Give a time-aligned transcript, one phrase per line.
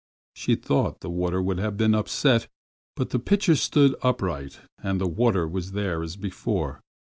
[0.33, 2.47] She thought the water would have been upset,
[2.95, 6.81] but the pitcher stood upright and the water was there as before.